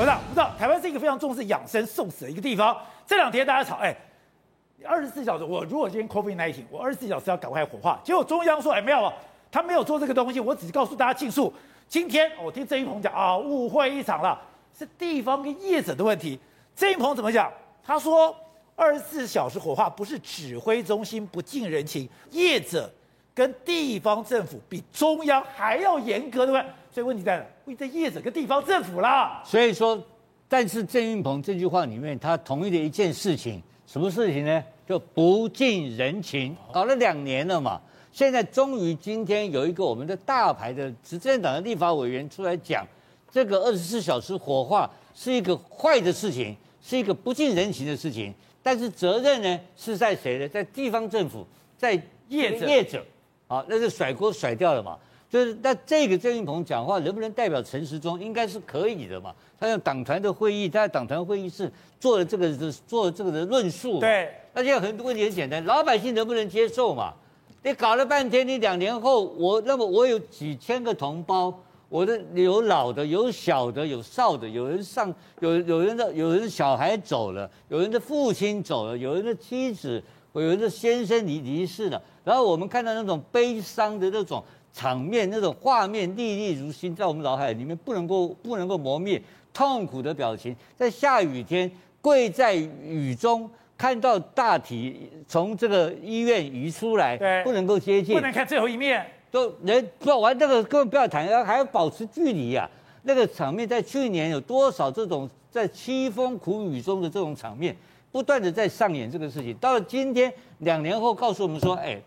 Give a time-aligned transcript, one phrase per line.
[0.00, 2.74] 董事长，不知道台湾是一个非常重视养生送死的一个地方。
[3.06, 3.94] 这两天大家吵，哎，
[4.82, 8.00] 二十四小时，我如果今天 COVID-19，我二十四小时要赶快火化。
[8.02, 9.12] 结果中央说，哎，没有啊，
[9.52, 11.52] 他没有做这个东西，我只是告诉大家技术。
[11.86, 14.40] 今天我听郑一鹏讲啊，误会一场了，
[14.78, 16.40] 是地方跟业者的问题。
[16.74, 17.52] 郑一鹏怎么讲？
[17.84, 18.34] 他说，
[18.74, 22.90] 二十四小时火化不是指挥中心不近人情，业者
[23.34, 26.64] 跟地方政府比中央还要严格，对不对？
[26.92, 27.44] 所以问题在哪？
[27.66, 29.42] 问题在业者跟地方政府啦。
[29.44, 30.02] 所以说，
[30.48, 34.64] 但是郑运鹏这句话里面，他同意的一件事情，什么事情呢？
[34.86, 37.80] 就不近人情，搞了两年了嘛。
[38.10, 42.84] 现在终于今天有一个我们的大牌的执政党的立法委员出来讲，
[43.30, 48.34] 这个二十四小时火化是一个坏的事情，是一个不近人情的事情。
[48.62, 50.48] 但是责任呢是在谁呢？
[50.48, 51.46] 在地方政府，
[51.78, 51.92] 在
[52.28, 52.66] 业者。
[52.66, 53.04] 业者，
[53.46, 54.98] 啊，那是甩锅甩掉了嘛。
[55.30, 59.32] 就是那这个郑运鹏讲话能不能代表陈时中，应该是可以的嘛。
[59.60, 61.70] 他用党团的会议，他在党团会议室
[62.00, 62.52] 做了这个
[62.88, 64.00] 做了这个的论述。
[64.00, 67.14] 对，那现在很多问题很简单，老百姓能不能接受嘛？
[67.62, 71.54] 你搞了半天，你两年后我那么我有几千个同胞，
[71.88, 84.42] 我的有老的，有小的，有少的，有人上有有人的有人的小孩走了，有人的父亲走了，有人的妻子，有人的先生离离世了，然后我们看到那种悲伤的那种。
[84.72, 89.20] 场面那种画面历历如新，在我们脑海里面不能够不能够磨灭。
[89.52, 91.68] 痛苦的表情，在下雨天
[92.00, 102.70] 跪在雨中，看到大体从这个医院移出来，不能够接近，不能看最后一面，都人做完这个根本不要谈，要还要保持距离呀、啊。
[103.02, 107.76] 那个场面在去年有多少这种在凄风苦雨中的这种场面，
[108.12, 109.52] 不断的在上演这个事情。
[109.54, 112.00] 到了今天两年后，告诉我们说，哎。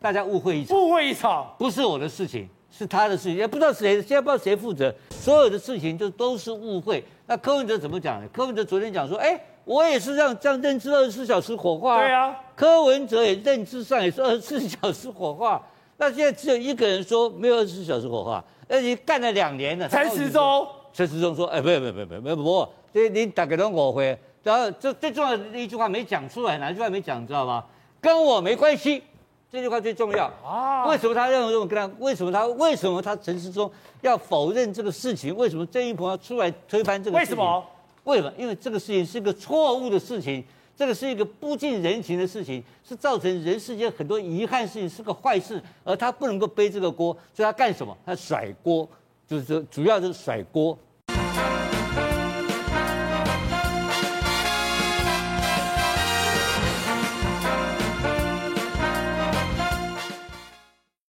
[0.00, 7.04] 大家误会一场，误会一场，不是我的事情，是他的事情，也不知道谁，现在不知道谁负责，所有的事情就都是误会。
[7.26, 8.28] 那柯文哲怎么讲呢？
[8.32, 15.60] 柯文哲昨天讲说，哎，我也是这样这样认知二十四小时火化，对啊，柯文哲也认知上也是二十四小时火化。
[15.96, 19.88] 那现在只有一个人说没有二十四小时火化，而且干了两年了。
[19.88, 24.16] 陈时中，陈时中说，哎，不不不不不不，这你大概都误会。
[24.44, 27.64] 然后这最重要的一句话没讲出来，哪句话没讲，你知道吗？
[28.00, 29.02] 跟我没关系。
[29.50, 30.86] 这句话最重要啊！
[30.86, 31.86] 为什么他认为这么跟他？
[31.98, 32.46] 为什么他？
[32.48, 33.70] 为什么他陈世忠
[34.02, 35.34] 要否认这个事情？
[35.34, 37.34] 为什么郑一鹏要出来推翻这个事情？
[37.34, 37.66] 为什么？
[38.04, 38.30] 为什么？
[38.36, 40.44] 因为这个事情是一个错误的事情，
[40.76, 47.96] 这个是一个不近人情的事情，是造成人世间很多遗憾事情，是个坏事，而他不能够背这个锅，所以他干什么？
[48.04, 48.86] 他甩锅，
[49.26, 50.76] 就是说主要就是甩锅。